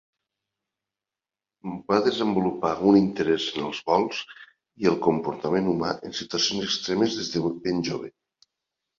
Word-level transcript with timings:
Va 1.91 1.97
desenvolupar 2.05 2.71
un 2.91 2.95
interès 2.99 3.45
en 3.57 3.67
els 3.67 3.81
vols 3.89 4.21
i 4.85 4.89
el 4.93 4.97
comportament 5.09 5.69
humà 5.75 5.91
en 6.09 6.15
situacions 6.21 6.65
extremes 6.69 7.19
des 7.19 7.29
de 7.35 7.43
ben 7.67 7.85
jove. 7.91 8.11